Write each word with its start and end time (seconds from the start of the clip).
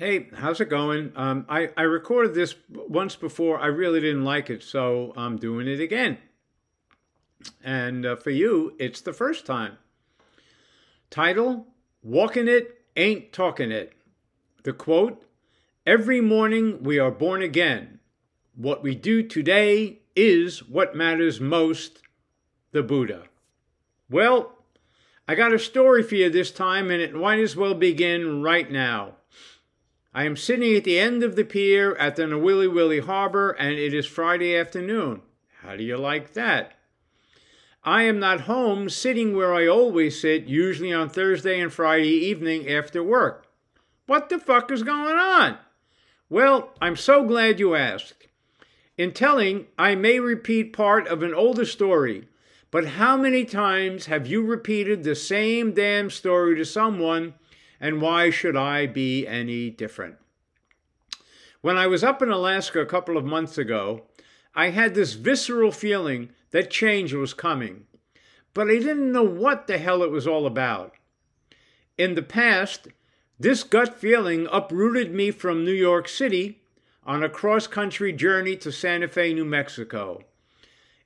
Hey, 0.00 0.28
how's 0.34 0.62
it 0.62 0.70
going? 0.70 1.12
Um, 1.14 1.44
I, 1.46 1.68
I 1.76 1.82
recorded 1.82 2.32
this 2.32 2.54
once 2.72 3.16
before. 3.16 3.60
I 3.60 3.66
really 3.66 4.00
didn't 4.00 4.24
like 4.24 4.48
it, 4.48 4.62
so 4.62 5.12
I'm 5.14 5.36
doing 5.36 5.68
it 5.68 5.78
again. 5.78 6.16
And 7.62 8.06
uh, 8.06 8.16
for 8.16 8.30
you, 8.30 8.74
it's 8.78 9.02
the 9.02 9.12
first 9.12 9.44
time. 9.44 9.76
Title 11.10 11.66
Walking 12.02 12.48
It 12.48 12.80
Ain't 12.96 13.34
Talking 13.34 13.70
It. 13.70 13.92
The 14.62 14.72
quote 14.72 15.22
Every 15.86 16.22
morning 16.22 16.82
we 16.82 16.98
are 16.98 17.10
born 17.10 17.42
again. 17.42 18.00
What 18.56 18.82
we 18.82 18.94
do 18.94 19.22
today 19.22 19.98
is 20.16 20.66
what 20.66 20.96
matters 20.96 21.42
most. 21.42 22.00
The 22.72 22.82
Buddha. 22.82 23.24
Well, 24.08 24.64
I 25.28 25.34
got 25.34 25.52
a 25.52 25.58
story 25.58 26.02
for 26.02 26.14
you 26.14 26.30
this 26.30 26.50
time, 26.50 26.90
and 26.90 27.02
it 27.02 27.14
might 27.14 27.40
as 27.40 27.54
well 27.54 27.74
begin 27.74 28.40
right 28.40 28.70
now. 28.70 29.16
I 30.12 30.24
am 30.24 30.36
sitting 30.36 30.74
at 30.76 30.82
the 30.82 30.98
end 30.98 31.22
of 31.22 31.36
the 31.36 31.44
pier 31.44 31.94
at 31.94 32.16
the 32.16 32.24
Nawiliwili 32.24 33.04
Harbor, 33.04 33.50
and 33.50 33.74
it 33.74 33.94
is 33.94 34.06
Friday 34.06 34.56
afternoon. 34.56 35.22
How 35.62 35.76
do 35.76 35.84
you 35.84 35.96
like 35.96 36.32
that? 36.32 36.72
I 37.84 38.02
am 38.02 38.18
not 38.18 38.42
home 38.42 38.88
sitting 38.88 39.36
where 39.36 39.54
I 39.54 39.68
always 39.68 40.20
sit, 40.20 40.46
usually 40.46 40.92
on 40.92 41.10
Thursday 41.10 41.60
and 41.60 41.72
Friday 41.72 42.08
evening 42.08 42.68
after 42.68 43.04
work. 43.04 43.46
What 44.06 44.30
the 44.30 44.40
fuck 44.40 44.72
is 44.72 44.82
going 44.82 45.14
on? 45.14 45.58
Well, 46.28 46.70
I'm 46.82 46.96
so 46.96 47.24
glad 47.24 47.60
you 47.60 47.76
asked. 47.76 48.26
In 48.98 49.12
telling, 49.12 49.68
I 49.78 49.94
may 49.94 50.18
repeat 50.18 50.72
part 50.72 51.06
of 51.06 51.22
an 51.22 51.32
older 51.32 51.64
story, 51.64 52.26
but 52.72 52.86
how 52.86 53.16
many 53.16 53.44
times 53.44 54.06
have 54.06 54.26
you 54.26 54.44
repeated 54.44 55.04
the 55.04 55.14
same 55.14 55.72
damn 55.72 56.10
story 56.10 56.56
to 56.56 56.64
someone 56.64 57.34
and 57.80 58.02
why 58.02 58.30
should 58.30 58.56
I 58.56 58.86
be 58.86 59.26
any 59.26 59.70
different? 59.70 60.16
When 61.62 61.76
I 61.76 61.86
was 61.86 62.04
up 62.04 62.22
in 62.22 62.30
Alaska 62.30 62.80
a 62.80 62.86
couple 62.86 63.16
of 63.16 63.24
months 63.24 63.58
ago, 63.58 64.02
I 64.54 64.70
had 64.70 64.94
this 64.94 65.14
visceral 65.14 65.72
feeling 65.72 66.30
that 66.50 66.70
change 66.70 67.14
was 67.14 67.34
coming, 67.34 67.86
but 68.54 68.68
I 68.68 68.74
didn't 68.74 69.12
know 69.12 69.22
what 69.22 69.66
the 69.66 69.78
hell 69.78 70.02
it 70.02 70.10
was 70.10 70.26
all 70.26 70.46
about. 70.46 70.94
In 71.96 72.14
the 72.14 72.22
past, 72.22 72.88
this 73.38 73.62
gut 73.62 73.94
feeling 73.94 74.48
uprooted 74.50 75.14
me 75.14 75.30
from 75.30 75.64
New 75.64 75.72
York 75.72 76.08
City 76.08 76.60
on 77.04 77.22
a 77.22 77.28
cross 77.28 77.66
country 77.66 78.12
journey 78.12 78.56
to 78.56 78.70
Santa 78.72 79.08
Fe, 79.08 79.32
New 79.32 79.44
Mexico. 79.44 80.22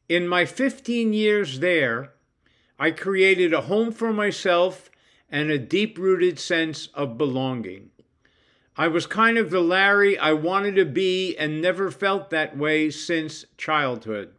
In 0.08 0.28
my 0.28 0.44
15 0.44 1.12
years 1.12 1.60
there, 1.60 2.12
I 2.78 2.90
created 2.90 3.52
a 3.52 3.62
home 3.62 3.92
for 3.92 4.12
myself 4.12 4.90
and 5.34 5.50
a 5.50 5.58
deep 5.58 5.98
rooted 5.98 6.38
sense 6.38 6.86
of 6.94 7.18
belonging. 7.18 7.90
I 8.76 8.86
was 8.86 9.04
kind 9.04 9.36
of 9.36 9.50
the 9.50 9.60
Larry 9.60 10.16
I 10.16 10.32
wanted 10.32 10.76
to 10.76 10.84
be 10.84 11.36
and 11.36 11.60
never 11.60 11.90
felt 11.90 12.30
that 12.30 12.56
way 12.56 12.88
since 12.88 13.44
childhood. 13.58 14.30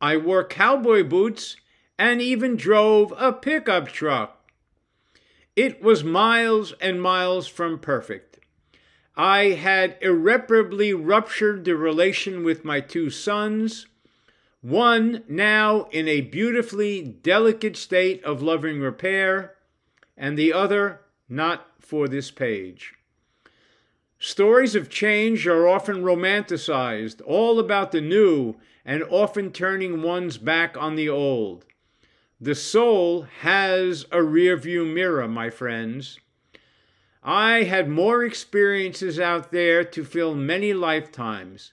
I 0.00 0.16
wore 0.16 0.44
cowboy 0.44 1.04
boots 1.04 1.56
and 1.98 2.22
even 2.22 2.56
drove 2.56 3.12
a 3.18 3.34
pickup 3.34 3.88
truck. 3.88 4.50
It 5.54 5.82
was 5.82 6.02
miles 6.02 6.72
and 6.80 7.02
miles 7.02 7.46
from 7.46 7.78
perfect. 7.78 8.38
I 9.14 9.50
had 9.60 9.98
irreparably 10.00 10.94
ruptured 10.94 11.66
the 11.66 11.76
relation 11.76 12.44
with 12.44 12.64
my 12.64 12.80
two 12.80 13.10
sons, 13.10 13.86
one 14.62 15.22
now 15.28 15.86
in 15.90 16.08
a 16.08 16.22
beautifully 16.22 17.02
delicate 17.02 17.76
state 17.76 18.24
of 18.24 18.40
loving 18.40 18.80
repair, 18.80 19.56
and 20.18 20.36
the 20.36 20.52
other 20.52 21.00
not 21.28 21.68
for 21.80 22.08
this 22.08 22.30
page. 22.30 22.94
Stories 24.18 24.74
of 24.74 24.90
change 24.90 25.46
are 25.46 25.68
often 25.68 26.02
romanticized, 26.02 27.22
all 27.24 27.60
about 27.60 27.92
the 27.92 28.00
new, 28.00 28.56
and 28.84 29.04
often 29.04 29.52
turning 29.52 30.02
one's 30.02 30.38
back 30.38 30.76
on 30.76 30.96
the 30.96 31.08
old. 31.08 31.64
The 32.40 32.56
soul 32.56 33.22
has 33.40 34.04
a 34.10 34.18
rearview 34.18 34.92
mirror, 34.92 35.28
my 35.28 35.50
friends. 35.50 36.18
I 37.22 37.64
had 37.64 37.88
more 37.88 38.24
experiences 38.24 39.20
out 39.20 39.52
there 39.52 39.84
to 39.84 40.04
fill 40.04 40.34
many 40.34 40.72
lifetimes. 40.72 41.72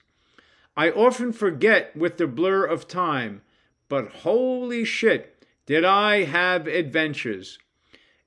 I 0.78 0.92
often 0.92 1.32
forget 1.32 1.96
with 1.96 2.18
the 2.18 2.28
blur 2.28 2.66
of 2.66 2.88
time, 2.88 3.42
but 3.90 4.10
holy 4.10 4.86
shit, 4.86 5.46
did 5.66 5.86
I 5.86 6.24
have 6.24 6.68
adventures. 6.68 7.58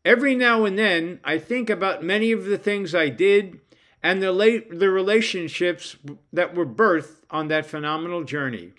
Every 0.09 0.35
now 0.35 0.65
and 0.65 0.79
then, 0.79 1.21
I 1.23 1.37
think 1.37 1.69
about 1.69 2.03
many 2.03 2.33
of 2.33 2.47
the 2.47 2.57
things 2.57 2.95
I 2.95 3.11
did 3.11 3.61
and 4.03 4.23
the, 4.23 4.33
late, 4.33 4.79
the 4.79 4.89
relationships 4.89 5.97
that 6.33 6.55
were 6.55 6.65
birthed 6.65 7.25
on 7.31 7.49
that 7.49 7.67
phenomenal 7.67 8.25
journey. 8.25 8.73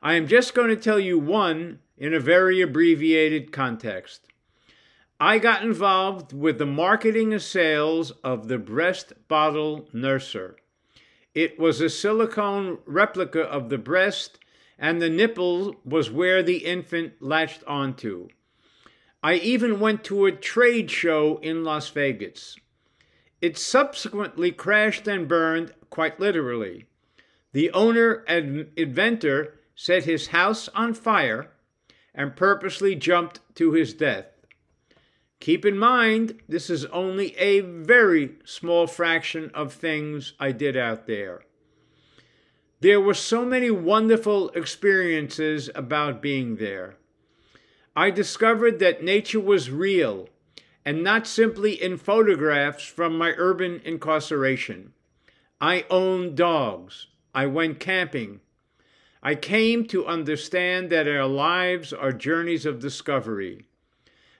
I 0.00 0.14
am 0.14 0.26
just 0.26 0.54
going 0.54 0.70
to 0.70 0.76
tell 0.76 0.98
you 0.98 1.18
one 1.18 1.80
in 1.98 2.14
a 2.14 2.18
very 2.18 2.62
abbreviated 2.62 3.52
context. 3.52 4.22
I 5.20 5.36
got 5.36 5.62
involved 5.62 6.32
with 6.32 6.56
the 6.56 6.64
marketing 6.64 7.34
and 7.34 7.42
sales 7.42 8.10
of 8.24 8.48
the 8.48 8.56
breast 8.56 9.12
bottle 9.28 9.86
nurser. 9.92 10.54
It 11.34 11.58
was 11.58 11.82
a 11.82 11.90
silicone 11.90 12.78
replica 12.86 13.42
of 13.42 13.68
the 13.68 13.76
breast, 13.76 14.38
and 14.78 15.02
the 15.02 15.10
nipple 15.10 15.76
was 15.84 16.10
where 16.10 16.42
the 16.42 16.64
infant 16.64 17.20
latched 17.20 17.62
onto. 17.64 18.28
I 19.22 19.34
even 19.34 19.80
went 19.80 20.02
to 20.04 20.26
a 20.26 20.32
trade 20.32 20.90
show 20.90 21.38
in 21.42 21.62
Las 21.62 21.88
Vegas. 21.90 22.56
It 23.42 23.58
subsequently 23.58 24.50
crashed 24.50 25.06
and 25.06 25.28
burned, 25.28 25.72
quite 25.90 26.20
literally. 26.20 26.86
The 27.52 27.70
owner 27.72 28.24
and 28.28 28.68
inventor 28.76 29.58
set 29.74 30.04
his 30.04 30.28
house 30.28 30.68
on 30.74 30.94
fire 30.94 31.50
and 32.14 32.36
purposely 32.36 32.94
jumped 32.94 33.40
to 33.56 33.72
his 33.72 33.94
death. 33.94 34.26
Keep 35.40 35.64
in 35.64 35.78
mind, 35.78 36.38
this 36.48 36.68
is 36.68 36.84
only 36.86 37.36
a 37.36 37.60
very 37.60 38.36
small 38.44 38.86
fraction 38.86 39.50
of 39.54 39.72
things 39.72 40.34
I 40.38 40.52
did 40.52 40.76
out 40.76 41.06
there. 41.06 41.42
There 42.80 43.00
were 43.00 43.14
so 43.14 43.44
many 43.44 43.70
wonderful 43.70 44.50
experiences 44.50 45.70
about 45.74 46.22
being 46.22 46.56
there. 46.56 46.96
I 47.96 48.10
discovered 48.10 48.78
that 48.78 49.02
nature 49.02 49.40
was 49.40 49.70
real 49.70 50.28
and 50.84 51.02
not 51.02 51.26
simply 51.26 51.80
in 51.80 51.96
photographs 51.96 52.84
from 52.86 53.18
my 53.18 53.34
urban 53.36 53.80
incarceration. 53.84 54.92
I 55.60 55.84
owned 55.90 56.36
dogs. 56.36 57.08
I 57.34 57.46
went 57.46 57.80
camping. 57.80 58.40
I 59.22 59.34
came 59.34 59.84
to 59.88 60.06
understand 60.06 60.90
that 60.90 61.06
our 61.06 61.26
lives 61.26 61.92
are 61.92 62.12
journeys 62.12 62.64
of 62.64 62.80
discovery. 62.80 63.66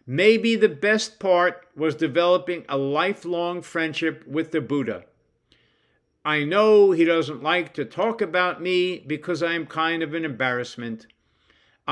Maybe 0.07 0.57
the 0.57 0.69
best 0.69 1.21
part 1.21 1.67
was 1.77 1.95
developing 1.95 2.65
a 2.69 2.79
lifelong 2.79 3.63
friendship 3.63 4.27
with 4.27 4.51
the 4.51 4.61
Buddha. 4.61 5.05
I 6.25 6.45
know 6.45 6.93
he 6.93 7.05
doesn't 7.05 7.43
like 7.43 7.75
to 7.75 7.85
talk 7.85 8.21
about 8.21 8.63
me 8.63 8.99
because 9.07 9.43
I 9.43 9.53
am 9.53 9.67
kind 9.67 10.03
of 10.03 10.15
an 10.15 10.25
embarrassment. 10.25 11.07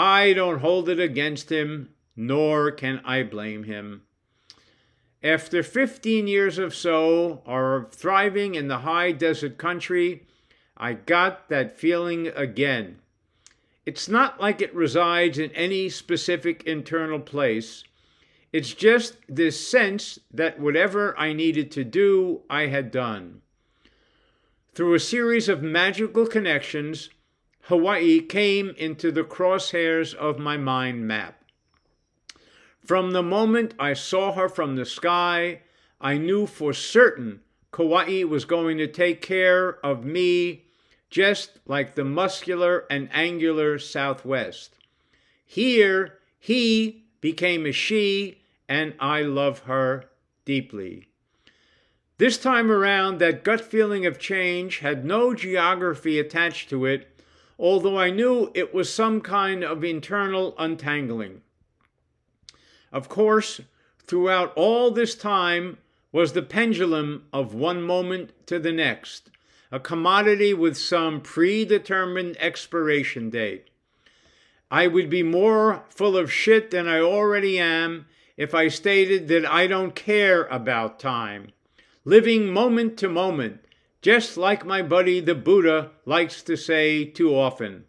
I 0.00 0.32
don't 0.32 0.60
hold 0.60 0.88
it 0.88 1.00
against 1.00 1.50
him, 1.50 1.88
nor 2.14 2.70
can 2.70 3.00
I 3.04 3.24
blame 3.24 3.64
him. 3.64 4.02
After 5.24 5.64
15 5.64 6.28
years 6.28 6.56
or 6.56 6.70
so 6.70 7.42
of 7.44 7.90
thriving 7.90 8.54
in 8.54 8.68
the 8.68 8.78
high 8.78 9.10
desert 9.10 9.58
country, 9.58 10.24
I 10.76 10.92
got 10.92 11.48
that 11.48 11.76
feeling 11.76 12.28
again. 12.28 13.00
It's 13.84 14.08
not 14.08 14.40
like 14.40 14.62
it 14.62 14.72
resides 14.72 15.36
in 15.36 15.50
any 15.50 15.88
specific 15.88 16.62
internal 16.62 17.18
place. 17.18 17.82
It's 18.52 18.74
just 18.74 19.16
this 19.28 19.68
sense 19.68 20.20
that 20.30 20.60
whatever 20.60 21.18
I 21.18 21.32
needed 21.32 21.72
to 21.72 21.82
do, 21.82 22.42
I 22.48 22.66
had 22.66 22.92
done. 22.92 23.42
Through 24.74 24.94
a 24.94 25.00
series 25.00 25.48
of 25.48 25.60
magical 25.60 26.24
connections, 26.24 27.10
Hawaii 27.68 28.22
came 28.22 28.70
into 28.78 29.12
the 29.12 29.24
crosshairs 29.24 30.14
of 30.14 30.38
my 30.38 30.56
mind 30.56 31.06
map. 31.06 31.44
From 32.80 33.10
the 33.10 33.22
moment 33.22 33.74
I 33.78 33.92
saw 33.92 34.32
her 34.32 34.48
from 34.48 34.76
the 34.76 34.86
sky, 34.86 35.60
I 36.00 36.16
knew 36.16 36.46
for 36.46 36.72
certain 36.72 37.40
Kauai 37.70 38.22
was 38.22 38.46
going 38.46 38.78
to 38.78 38.86
take 38.86 39.20
care 39.20 39.84
of 39.84 40.02
me 40.02 40.64
just 41.10 41.58
like 41.66 41.94
the 41.94 42.06
muscular 42.06 42.86
and 42.88 43.10
angular 43.12 43.78
Southwest. 43.78 44.74
Here, 45.44 46.18
he 46.38 47.04
became 47.20 47.66
a 47.66 47.72
she, 47.72 48.38
and 48.66 48.94
I 48.98 49.20
love 49.20 49.60
her 49.60 50.04
deeply. 50.46 51.08
This 52.16 52.38
time 52.38 52.70
around, 52.70 53.18
that 53.18 53.44
gut 53.44 53.60
feeling 53.60 54.06
of 54.06 54.18
change 54.18 54.78
had 54.78 55.04
no 55.04 55.34
geography 55.34 56.18
attached 56.18 56.70
to 56.70 56.86
it 56.86 57.14
although 57.58 57.98
I 57.98 58.10
knew 58.10 58.50
it 58.54 58.72
was 58.72 58.92
some 58.92 59.20
kind 59.20 59.64
of 59.64 59.82
internal 59.82 60.54
untangling. 60.58 61.42
Of 62.92 63.08
course, 63.08 63.60
throughout 64.06 64.52
all 64.56 64.90
this 64.90 65.14
time, 65.14 65.78
was 66.12 66.32
the 66.32 66.42
pendulum 66.42 67.26
of 67.32 67.54
one 67.54 67.82
moment 67.82 68.32
to 68.46 68.58
the 68.58 68.72
next, 68.72 69.30
a 69.70 69.78
commodity 69.78 70.54
with 70.54 70.76
some 70.76 71.20
predetermined 71.20 72.36
expiration 72.40 73.28
date. 73.28 73.68
I 74.70 74.86
would 74.86 75.10
be 75.10 75.22
more 75.22 75.84
full 75.90 76.16
of 76.16 76.32
shit 76.32 76.70
than 76.70 76.88
I 76.88 77.00
already 77.00 77.58
am 77.58 78.06
if 78.36 78.54
I 78.54 78.68
stated 78.68 79.28
that 79.28 79.44
I 79.46 79.66
don't 79.66 79.94
care 79.94 80.44
about 80.44 81.00
time, 81.00 81.48
living 82.04 82.48
moment 82.48 82.96
to 82.98 83.08
moment, 83.08 83.60
just 84.00 84.36
like 84.36 84.64
my 84.64 84.82
buddy 84.82 85.20
the 85.20 85.34
Buddha 85.34 85.90
likes 86.04 86.42
to 86.42 86.56
say 86.56 87.04
too 87.04 87.34
often. 87.36 87.84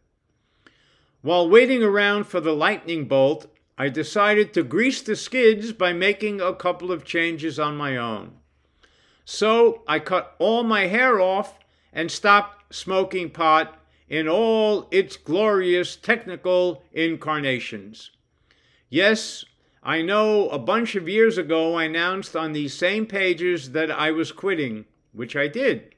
While 1.21 1.49
waiting 1.49 1.83
around 1.83 2.25
for 2.25 2.39
the 2.39 2.55
lightning 2.55 3.07
bolt, 3.07 3.47
I 3.77 3.89
decided 3.89 4.53
to 4.53 4.63
grease 4.63 5.01
the 5.01 5.15
skids 5.15 5.71
by 5.71 5.93
making 5.93 6.41
a 6.41 6.55
couple 6.55 6.91
of 6.91 7.05
changes 7.05 7.59
on 7.59 7.77
my 7.77 7.97
own. 7.97 8.33
So 9.25 9.83
I 9.87 9.99
cut 9.99 10.35
all 10.39 10.63
my 10.63 10.87
hair 10.87 11.19
off 11.19 11.59
and 11.93 12.09
stopped 12.09 12.73
smoking 12.73 13.29
pot 13.29 13.79
in 14.07 14.27
all 14.27 14.87
its 14.91 15.17
glorious 15.17 15.95
technical 15.95 16.83
incarnations. 16.93 18.11
Yes, 18.89 19.45
I 19.83 20.01
know 20.01 20.49
a 20.49 20.57
bunch 20.57 20.95
of 20.95 21.07
years 21.07 21.37
ago 21.37 21.75
I 21.75 21.83
announced 21.83 22.35
on 22.35 22.53
these 22.53 22.73
same 22.73 23.05
pages 23.05 23.71
that 23.71 23.91
I 23.91 24.11
was 24.11 24.31
quitting, 24.31 24.85
which 25.13 25.35
I 25.35 25.47
did. 25.47 25.95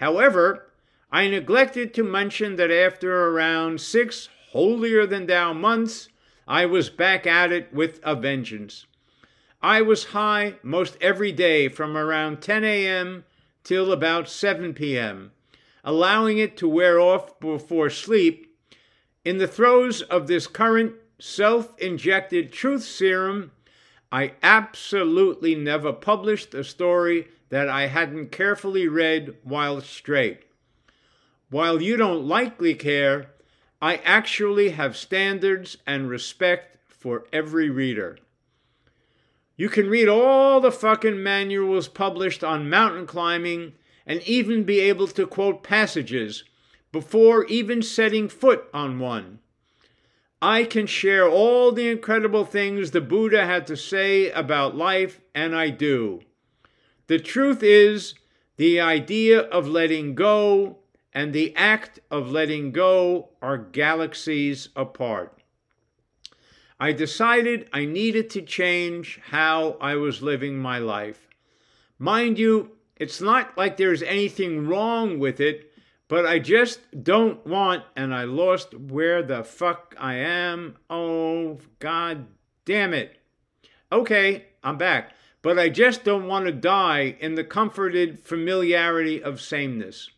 However, 0.00 0.66
I 1.10 1.28
neglected 1.28 1.94
to 1.94 2.02
mention 2.02 2.56
that 2.56 2.70
after 2.70 3.28
around 3.28 3.80
six 3.80 4.28
holier 4.50 5.06
than 5.06 5.26
thou 5.26 5.52
months, 5.52 6.08
I 6.48 6.66
was 6.66 6.90
back 6.90 7.26
at 7.26 7.52
it 7.52 7.72
with 7.72 8.00
a 8.02 8.14
vengeance. 8.14 8.86
I 9.62 9.82
was 9.82 10.06
high 10.06 10.56
most 10.62 10.98
every 11.00 11.32
day 11.32 11.68
from 11.68 11.96
around 11.96 12.42
10 12.42 12.64
a.m. 12.64 13.24
till 13.62 13.92
about 13.92 14.28
7 14.28 14.74
p.m 14.74 15.30
allowing 15.84 16.38
it 16.38 16.56
to 16.58 16.68
wear 16.68 16.98
off 16.98 17.38
before 17.40 17.90
sleep, 17.90 18.56
in 19.24 19.38
the 19.38 19.48
throes 19.48 20.02
of 20.02 20.26
this 20.26 20.46
current 20.46 20.94
self 21.18 21.78
injected 21.78 22.52
truth 22.52 22.82
serum, 22.82 23.50
I 24.10 24.32
absolutely 24.42 25.54
never 25.54 25.92
published 25.92 26.54
a 26.54 26.64
story 26.64 27.28
that 27.50 27.68
I 27.68 27.86
hadn't 27.86 28.32
carefully 28.32 28.88
read 28.88 29.36
while 29.44 29.80
straight. 29.80 30.44
While 31.50 31.82
you 31.82 31.96
don't 31.96 32.26
likely 32.26 32.74
care, 32.74 33.30
I 33.82 33.96
actually 33.96 34.70
have 34.70 34.96
standards 34.96 35.76
and 35.86 36.08
respect 36.08 36.78
for 36.88 37.26
every 37.32 37.68
reader. 37.68 38.18
You 39.56 39.68
can 39.68 39.90
read 39.90 40.08
all 40.08 40.60
the 40.60 40.72
fucking 40.72 41.22
manuals 41.22 41.88
published 41.88 42.42
on 42.42 42.70
mountain 42.70 43.06
climbing 43.06 43.74
and 44.06 44.22
even 44.22 44.64
be 44.64 44.80
able 44.80 45.08
to 45.08 45.26
quote 45.26 45.62
passages 45.62 46.44
before 46.92 47.44
even 47.46 47.82
setting 47.82 48.28
foot 48.28 48.64
on 48.72 48.98
one. 48.98 49.40
I 50.42 50.64
can 50.64 50.86
share 50.86 51.28
all 51.28 51.72
the 51.72 51.88
incredible 51.88 52.44
things 52.44 52.90
the 52.90 53.00
Buddha 53.00 53.44
had 53.44 53.66
to 53.66 53.76
say 53.76 54.30
about 54.30 54.76
life, 54.76 55.20
and 55.34 55.54
I 55.54 55.68
do. 55.70 56.22
The 57.10 57.18
truth 57.18 57.64
is, 57.64 58.14
the 58.56 58.80
idea 58.80 59.40
of 59.40 59.66
letting 59.66 60.14
go 60.14 60.78
and 61.12 61.32
the 61.32 61.52
act 61.56 61.98
of 62.08 62.30
letting 62.30 62.70
go 62.70 63.30
are 63.42 63.58
galaxies 63.58 64.68
apart. 64.76 65.42
I 66.78 66.92
decided 66.92 67.68
I 67.72 67.84
needed 67.84 68.30
to 68.30 68.42
change 68.42 69.18
how 69.24 69.76
I 69.80 69.96
was 69.96 70.22
living 70.22 70.56
my 70.56 70.78
life. 70.78 71.26
Mind 71.98 72.38
you, 72.38 72.76
it's 72.94 73.20
not 73.20 73.58
like 73.58 73.76
there's 73.76 74.04
anything 74.04 74.68
wrong 74.68 75.18
with 75.18 75.40
it, 75.40 75.72
but 76.06 76.24
I 76.24 76.38
just 76.38 76.78
don't 77.02 77.44
want, 77.44 77.82
and 77.96 78.14
I 78.14 78.22
lost 78.22 78.72
where 78.72 79.20
the 79.20 79.42
fuck 79.42 79.96
I 79.98 80.14
am. 80.14 80.76
Oh, 80.88 81.58
god 81.80 82.28
damn 82.64 82.94
it. 82.94 83.18
Okay, 83.90 84.44
I'm 84.62 84.78
back. 84.78 85.14
But 85.42 85.58
I 85.58 85.68
just 85.68 86.04
don't 86.04 86.26
want 86.26 86.46
to 86.46 86.52
die 86.52 87.16
in 87.18 87.34
the 87.34 87.44
comforted 87.44 88.24
familiarity 88.24 89.22
of 89.22 89.40
sameness. 89.40 90.10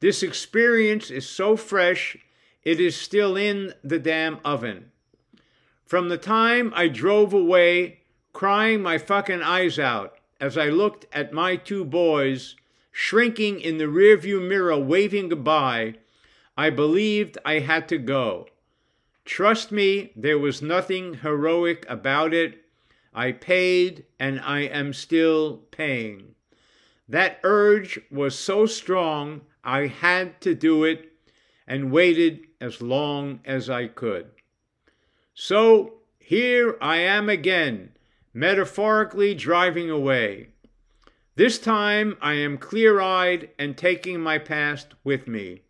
This 0.00 0.22
experience 0.22 1.10
is 1.10 1.28
so 1.28 1.56
fresh, 1.56 2.16
it 2.62 2.80
is 2.80 2.96
still 2.96 3.36
in 3.36 3.74
the 3.82 3.98
damn 3.98 4.38
oven. 4.44 4.90
From 5.86 6.08
the 6.08 6.18
time 6.18 6.72
I 6.74 6.88
drove 6.88 7.32
away, 7.32 8.00
crying 8.32 8.82
my 8.82 8.98
fucking 8.98 9.42
eyes 9.42 9.78
out, 9.78 10.16
as 10.40 10.56
I 10.56 10.66
looked 10.66 11.06
at 11.12 11.32
my 11.32 11.56
two 11.56 11.84
boys 11.84 12.56
shrinking 12.92 13.60
in 13.60 13.78
the 13.78 13.84
rearview 13.84 14.46
mirror 14.46 14.78
waving 14.78 15.28
goodbye, 15.28 15.94
I 16.56 16.70
believed 16.70 17.38
I 17.44 17.60
had 17.60 17.88
to 17.88 17.98
go. 17.98 18.46
Trust 19.24 19.70
me, 19.70 20.12
there 20.16 20.38
was 20.38 20.62
nothing 20.62 21.14
heroic 21.14 21.86
about 21.88 22.34
it. 22.34 22.64
I 23.12 23.32
paid 23.32 24.04
and 24.18 24.40
I 24.40 24.60
am 24.60 24.92
still 24.92 25.58
paying. 25.70 26.34
That 27.08 27.40
urge 27.42 28.00
was 28.10 28.38
so 28.38 28.66
strong, 28.66 29.42
I 29.64 29.86
had 29.88 30.40
to 30.42 30.54
do 30.54 30.84
it 30.84 31.12
and 31.66 31.92
waited 31.92 32.46
as 32.60 32.80
long 32.80 33.40
as 33.44 33.68
I 33.68 33.88
could. 33.88 34.30
So 35.34 35.94
here 36.18 36.76
I 36.80 36.98
am 36.98 37.28
again 37.28 37.92
metaphorically 38.32 39.34
driving 39.34 39.90
away. 39.90 40.48
This 41.34 41.58
time 41.58 42.16
I 42.20 42.34
am 42.34 42.58
clear 42.58 43.00
eyed 43.00 43.50
and 43.58 43.76
taking 43.76 44.20
my 44.20 44.38
past 44.38 44.94
with 45.02 45.26
me. 45.26 45.62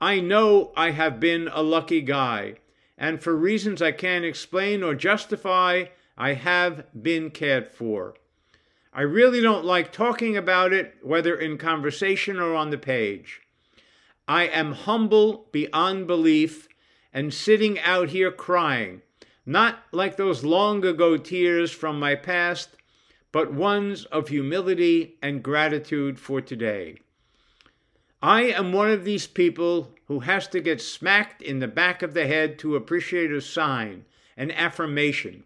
I 0.00 0.20
know 0.20 0.72
I 0.76 0.90
have 0.92 1.20
been 1.20 1.48
a 1.48 1.62
lucky 1.62 2.00
guy, 2.00 2.56
and 2.96 3.20
for 3.20 3.34
reasons 3.34 3.82
I 3.82 3.92
can't 3.92 4.24
explain 4.24 4.82
or 4.82 4.94
justify, 4.94 5.86
I 6.16 6.34
have 6.34 6.84
been 7.02 7.30
cared 7.30 7.68
for. 7.68 8.14
I 8.92 9.02
really 9.02 9.40
don't 9.40 9.64
like 9.64 9.92
talking 9.92 10.36
about 10.36 10.72
it, 10.72 10.94
whether 11.02 11.34
in 11.34 11.58
conversation 11.58 12.38
or 12.38 12.54
on 12.54 12.70
the 12.70 12.78
page. 12.78 13.40
I 14.26 14.44
am 14.44 14.72
humble 14.72 15.48
beyond 15.52 16.06
belief 16.06 16.68
and 17.12 17.32
sitting 17.32 17.78
out 17.80 18.10
here 18.10 18.30
crying 18.30 19.02
not 19.46 19.82
like 19.90 20.16
those 20.16 20.44
long 20.44 20.84
ago 20.84 21.16
tears 21.16 21.72
from 21.72 21.98
my 21.98 22.14
past, 22.14 22.76
but 23.32 23.52
ones 23.52 24.04
of 24.06 24.28
humility 24.28 25.16
and 25.22 25.42
gratitude 25.42 26.18
for 26.18 26.40
today. 26.40 26.98
I 28.22 28.42
am 28.42 28.72
one 28.72 28.90
of 28.90 29.04
these 29.04 29.26
people 29.26 29.94
who 30.06 30.20
has 30.20 30.46
to 30.48 30.60
get 30.60 30.80
smacked 30.80 31.42
in 31.42 31.58
the 31.58 31.68
back 31.68 32.02
of 32.02 32.12
the 32.14 32.26
head 32.26 32.58
to 32.60 32.76
appreciate 32.76 33.32
a 33.32 33.40
sign, 33.40 34.04
an 34.36 34.50
affirmation. 34.50 35.44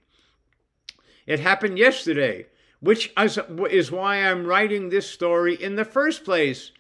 It 1.26 1.40
happened 1.40 1.78
yesterday, 1.78 2.46
which 2.80 3.12
is 3.16 3.90
why 3.90 4.16
I'm 4.16 4.46
writing 4.46 4.88
this 4.88 5.08
story 5.08 5.54
in 5.54 5.76
the 5.76 5.84
first 5.84 6.24
place, 6.24 6.70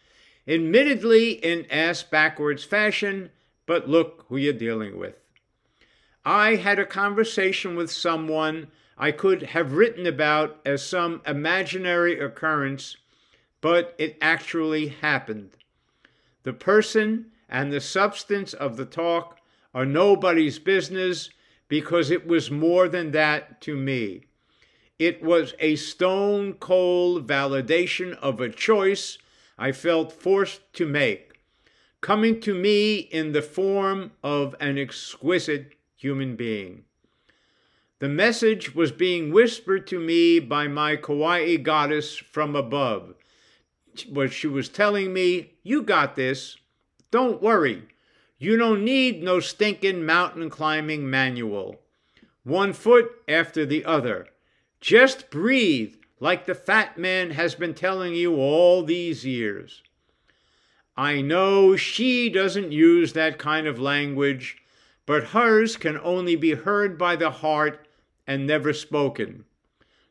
admittedly 0.46 1.32
in 1.32 1.64
ass 1.70 2.02
backwards 2.02 2.62
fashion, 2.64 3.30
but 3.64 3.88
look 3.88 4.26
who 4.28 4.36
you're 4.36 4.52
dealing 4.52 4.98
with. 4.98 5.16
I 6.24 6.56
had 6.56 6.78
a 6.78 6.86
conversation 6.86 7.74
with 7.76 7.90
someone 7.90 8.68
I 8.96 9.12
could 9.12 9.42
have 9.42 9.72
written 9.72 10.06
about 10.06 10.60
as 10.64 10.84
some 10.84 11.22
imaginary 11.26 12.18
occurrence, 12.18 12.96
but 13.60 13.94
it 13.98 14.18
actually 14.20 14.88
happened. 14.88 15.56
The 16.42 16.52
person 16.52 17.32
and 17.48 17.72
the 17.72 17.80
substance 17.80 18.52
of 18.52 18.76
the 18.76 18.84
talk 18.84 19.38
are 19.74 19.86
nobody's 19.86 20.58
business 20.58 21.30
because 21.66 22.10
it 22.10 22.26
was 22.26 22.50
more 22.50 22.88
than 22.88 23.10
that 23.12 23.60
to 23.62 23.74
me. 23.74 24.26
It 24.98 25.22
was 25.22 25.54
a 25.58 25.74
stone 25.74 26.54
cold 26.54 27.26
validation 27.26 28.14
of 28.18 28.40
a 28.40 28.48
choice 28.48 29.18
I 29.58 29.72
felt 29.72 30.12
forced 30.12 30.60
to 30.74 30.86
make, 30.86 31.40
coming 32.00 32.40
to 32.42 32.54
me 32.54 32.98
in 32.98 33.32
the 33.32 33.42
form 33.42 34.12
of 34.22 34.54
an 34.60 34.78
exquisite 34.78 35.72
human 35.96 36.36
being. 36.36 36.84
The 37.98 38.08
message 38.08 38.74
was 38.74 38.92
being 38.92 39.32
whispered 39.32 39.86
to 39.88 39.98
me 39.98 40.38
by 40.38 40.68
my 40.68 40.96
Kauai 40.96 41.56
goddess 41.56 42.16
from 42.16 42.54
above. 42.54 43.14
What 44.08 44.32
she 44.32 44.46
was 44.46 44.68
telling 44.68 45.12
me, 45.12 45.54
you 45.62 45.82
got 45.82 46.14
this. 46.14 46.56
Don't 47.10 47.42
worry. 47.42 47.84
You 48.38 48.56
don't 48.56 48.84
need 48.84 49.22
no 49.22 49.40
stinking 49.40 50.04
mountain 50.04 50.50
climbing 50.50 51.08
manual. 51.08 51.80
One 52.42 52.72
foot 52.72 53.10
after 53.26 53.64
the 53.64 53.84
other. 53.84 54.28
Just 54.84 55.30
breathe 55.30 55.94
like 56.20 56.44
the 56.44 56.54
fat 56.54 56.98
man 56.98 57.30
has 57.30 57.54
been 57.54 57.72
telling 57.72 58.14
you 58.14 58.36
all 58.36 58.82
these 58.82 59.24
years. 59.24 59.82
I 60.94 61.22
know 61.22 61.74
she 61.74 62.28
doesn't 62.28 62.70
use 62.70 63.14
that 63.14 63.38
kind 63.38 63.66
of 63.66 63.78
language 63.78 64.58
but 65.06 65.28
hers 65.28 65.78
can 65.78 65.98
only 66.00 66.36
be 66.36 66.52
heard 66.52 66.98
by 66.98 67.16
the 67.16 67.30
heart 67.30 67.88
and 68.26 68.46
never 68.46 68.74
spoken. 68.74 69.46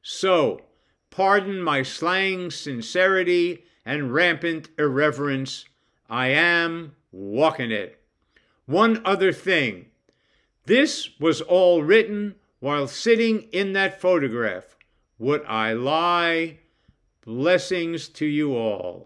So, 0.01 0.62
Pardon 1.12 1.62
my 1.62 1.84
slang 1.84 2.50
sincerity 2.50 3.65
and 3.86 4.12
rampant 4.12 4.70
irreverence. 4.80 5.65
I 6.10 6.30
am 6.30 6.96
walking 7.12 7.70
it. 7.70 8.01
One 8.65 9.00
other 9.06 9.32
thing. 9.32 9.92
This 10.65 11.20
was 11.20 11.42
all 11.42 11.84
written 11.84 12.34
while 12.63 12.88
sitting 12.88 13.41
in 13.51 13.74
that 13.74 14.00
photograph. 14.00 14.77
Would 15.20 15.43
I 15.48 15.74
lie? 15.74 16.60
Blessings 17.25 18.08
to 18.08 18.25
you 18.25 18.55
all. 18.55 19.05